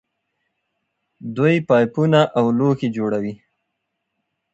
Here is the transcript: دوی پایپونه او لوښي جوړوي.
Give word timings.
دوی 1.35 1.55
پایپونه 1.69 2.21
او 2.37 2.45
لوښي 2.57 2.89
جوړوي. 2.97 3.33